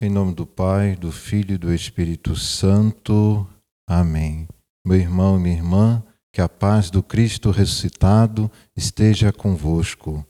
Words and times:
Em 0.00 0.08
nome 0.08 0.32
do 0.32 0.46
Pai, 0.46 0.94
do 0.94 1.10
Filho 1.10 1.56
e 1.56 1.58
do 1.58 1.74
Espírito 1.74 2.36
Santo. 2.36 3.44
Amém. 3.84 4.46
Meu 4.86 4.96
irmão 4.96 5.36
e 5.36 5.42
minha 5.42 5.56
irmã, 5.56 6.04
que 6.32 6.40
a 6.40 6.48
paz 6.48 6.88
do 6.88 7.02
Cristo 7.02 7.50
ressuscitado 7.50 8.48
esteja 8.76 9.32
convosco. 9.32 10.24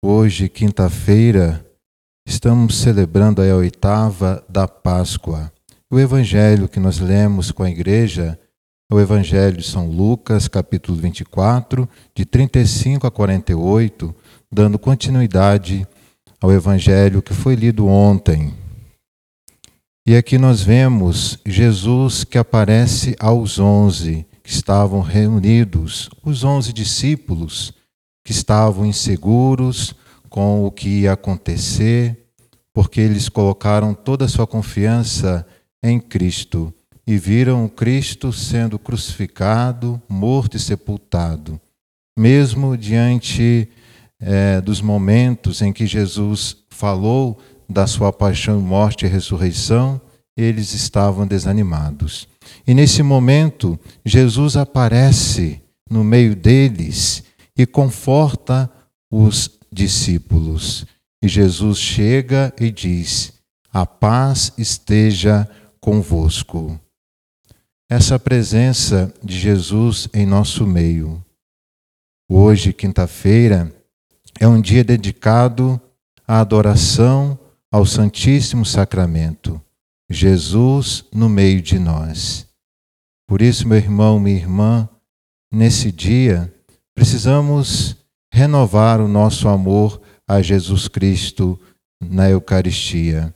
Hoje, 0.00 0.48
quinta-feira, 0.48 1.66
estamos 2.24 2.76
celebrando 2.78 3.42
a 3.42 3.46
oitava 3.56 4.44
da 4.48 4.68
Páscoa. 4.68 5.52
O 5.90 5.98
evangelho 5.98 6.68
que 6.68 6.78
nós 6.78 7.00
lemos 7.00 7.50
com 7.50 7.64
a 7.64 7.70
igreja 7.70 8.38
é 8.88 8.94
o 8.94 9.00
evangelho 9.00 9.56
de 9.56 9.66
São 9.66 9.90
Lucas, 9.90 10.46
capítulo 10.46 10.96
24, 10.98 11.88
de 12.14 12.24
35 12.24 13.08
a 13.08 13.10
48, 13.10 14.14
dando 14.52 14.78
continuidade 14.78 15.84
ao 16.42 16.50
evangelho 16.50 17.22
que 17.22 17.32
foi 17.32 17.54
lido 17.54 17.86
ontem. 17.86 18.52
E 20.04 20.16
aqui 20.16 20.36
nós 20.36 20.60
vemos 20.60 21.38
Jesus 21.46 22.24
que 22.24 22.36
aparece 22.36 23.14
aos 23.20 23.60
onze 23.60 24.26
que 24.42 24.50
estavam 24.50 25.00
reunidos, 25.00 26.10
os 26.24 26.42
onze 26.42 26.72
discípulos 26.72 27.72
que 28.24 28.32
estavam 28.32 28.84
inseguros 28.84 29.94
com 30.28 30.66
o 30.66 30.72
que 30.72 30.88
ia 30.88 31.12
acontecer, 31.12 32.18
porque 32.74 33.00
eles 33.00 33.28
colocaram 33.28 33.94
toda 33.94 34.24
a 34.24 34.28
sua 34.28 34.46
confiança 34.46 35.46
em 35.80 36.00
Cristo 36.00 36.74
e 37.06 37.16
viram 37.16 37.68
Cristo 37.68 38.32
sendo 38.32 38.80
crucificado, 38.80 40.02
morto 40.08 40.56
e 40.56 40.60
sepultado. 40.60 41.60
Mesmo 42.18 42.76
diante 42.76 43.68
é, 44.22 44.60
dos 44.60 44.80
momentos 44.80 45.60
em 45.60 45.72
que 45.72 45.84
Jesus 45.84 46.56
falou 46.70 47.38
da 47.68 47.86
sua 47.86 48.12
paixão, 48.12 48.60
morte 48.60 49.04
e 49.04 49.08
ressurreição, 49.08 50.00
eles 50.36 50.72
estavam 50.72 51.26
desanimados. 51.26 52.28
E 52.66 52.72
nesse 52.72 53.02
momento, 53.02 53.78
Jesus 54.04 54.56
aparece 54.56 55.60
no 55.90 56.04
meio 56.04 56.36
deles 56.36 57.24
e 57.56 57.66
conforta 57.66 58.70
os 59.10 59.58
discípulos. 59.70 60.86
E 61.22 61.28
Jesus 61.28 61.78
chega 61.78 62.52
e 62.60 62.70
diz: 62.70 63.32
A 63.72 63.84
paz 63.84 64.52
esteja 64.56 65.48
convosco. 65.80 66.78
Essa 67.90 68.18
presença 68.18 69.12
de 69.22 69.38
Jesus 69.38 70.08
em 70.14 70.24
nosso 70.24 70.66
meio. 70.66 71.22
Hoje, 72.30 72.72
quinta-feira, 72.72 73.70
é 74.40 74.46
um 74.46 74.60
dia 74.60 74.82
dedicado 74.82 75.80
à 76.26 76.40
adoração 76.40 77.38
ao 77.70 77.86
Santíssimo 77.86 78.64
Sacramento, 78.64 79.60
Jesus 80.10 81.04
no 81.12 81.28
meio 81.28 81.62
de 81.62 81.78
nós. 81.78 82.46
Por 83.26 83.40
isso, 83.40 83.66
meu 83.66 83.78
irmão, 83.78 84.20
minha 84.20 84.36
irmã, 84.36 84.88
nesse 85.50 85.90
dia, 85.90 86.52
precisamos 86.94 87.96
renovar 88.32 89.00
o 89.00 89.08
nosso 89.08 89.48
amor 89.48 90.00
a 90.28 90.42
Jesus 90.42 90.88
Cristo 90.88 91.58
na 92.00 92.28
Eucaristia. 92.28 93.34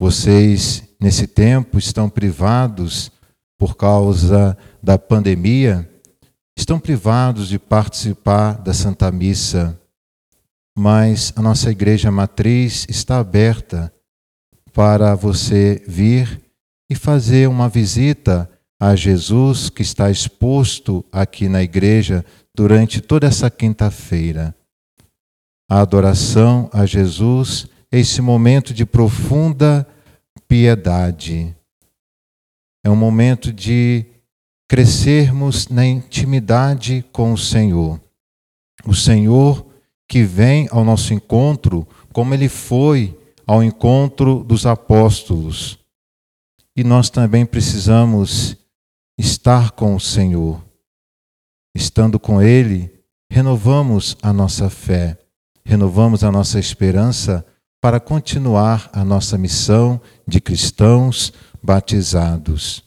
Vocês, 0.00 0.84
nesse 1.00 1.26
tempo, 1.26 1.78
estão 1.78 2.08
privados 2.08 3.10
por 3.58 3.76
causa 3.76 4.56
da 4.82 4.96
pandemia, 4.96 5.88
estão 6.56 6.78
privados 6.78 7.48
de 7.48 7.58
participar 7.58 8.54
da 8.54 8.72
Santa 8.72 9.10
Missa 9.10 9.78
mas 10.78 11.32
a 11.34 11.42
nossa 11.42 11.72
igreja 11.72 12.08
matriz 12.08 12.86
está 12.88 13.18
aberta 13.18 13.92
para 14.72 15.16
você 15.16 15.82
vir 15.88 16.40
e 16.88 16.94
fazer 16.94 17.48
uma 17.48 17.68
visita 17.68 18.48
a 18.80 18.94
Jesus 18.94 19.70
que 19.70 19.82
está 19.82 20.08
exposto 20.08 21.04
aqui 21.10 21.48
na 21.48 21.64
igreja 21.64 22.24
durante 22.54 23.00
toda 23.00 23.26
essa 23.26 23.50
quinta-feira. 23.50 24.54
A 25.68 25.80
adoração 25.80 26.70
a 26.72 26.86
Jesus 26.86 27.66
é 27.90 27.98
esse 27.98 28.22
momento 28.22 28.72
de 28.72 28.86
profunda 28.86 29.84
piedade. 30.46 31.56
É 32.86 32.88
um 32.88 32.94
momento 32.94 33.52
de 33.52 34.06
crescermos 34.70 35.66
na 35.66 35.84
intimidade 35.84 37.04
com 37.10 37.32
o 37.32 37.38
Senhor. 37.38 38.00
O 38.86 38.94
Senhor 38.94 39.67
que 40.08 40.22
vem 40.22 40.66
ao 40.70 40.84
nosso 40.84 41.12
encontro, 41.12 41.86
como 42.12 42.32
ele 42.32 42.48
foi 42.48 43.16
ao 43.46 43.62
encontro 43.62 44.42
dos 44.42 44.64
apóstolos. 44.64 45.78
E 46.74 46.82
nós 46.82 47.10
também 47.10 47.44
precisamos 47.44 48.56
estar 49.18 49.72
com 49.72 49.94
o 49.94 50.00
Senhor. 50.00 50.64
Estando 51.74 52.18
com 52.18 52.40
Ele, 52.40 52.90
renovamos 53.30 54.16
a 54.22 54.32
nossa 54.32 54.70
fé, 54.70 55.18
renovamos 55.64 56.24
a 56.24 56.32
nossa 56.32 56.58
esperança 56.58 57.44
para 57.80 58.00
continuar 58.00 58.88
a 58.92 59.04
nossa 59.04 59.36
missão 59.36 60.00
de 60.26 60.40
cristãos 60.40 61.32
batizados. 61.62 62.82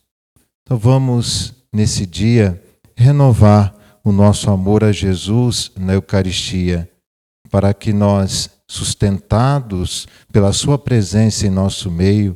Então 0.64 0.78
vamos, 0.78 1.54
nesse 1.72 2.06
dia, 2.06 2.62
renovar 2.96 3.76
o 4.04 4.12
nosso 4.12 4.50
amor 4.50 4.84
a 4.84 4.92
Jesus 4.92 5.72
na 5.78 5.94
Eucaristia 5.94 6.90
para 7.52 7.74
que 7.74 7.92
nós, 7.92 8.50
sustentados 8.68 10.08
pela 10.32 10.54
Sua 10.54 10.80
presença 10.80 11.46
em 11.46 11.50
nosso 11.50 11.92
meio, 11.92 12.36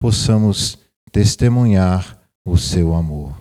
possamos 0.00 0.78
testemunhar 1.12 2.18
o 2.44 2.56
seu 2.56 2.94
amor. 2.94 3.36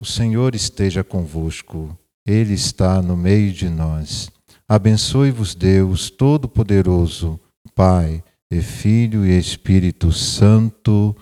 O 0.00 0.04
Senhor 0.04 0.54
esteja 0.54 1.02
convosco, 1.02 1.98
Ele 2.26 2.52
está 2.52 3.00
no 3.00 3.16
meio 3.16 3.52
de 3.52 3.70
nós. 3.70 4.30
Abençoe-vos, 4.68 5.54
Deus 5.54 6.10
Todo-Poderoso, 6.10 7.40
Pai, 7.74 8.22
e 8.50 8.60
Filho 8.60 9.26
e 9.26 9.36
Espírito 9.36 10.12
Santo. 10.12 11.16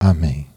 Amém. 0.00 0.53